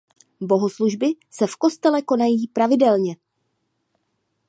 [0.41, 3.15] Bohoslužby se v kostele konají pravidelně.